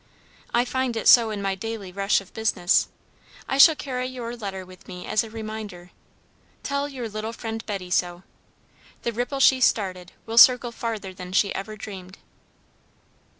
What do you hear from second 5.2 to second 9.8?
a reminder. Tell your little friend Betty so. The ripple she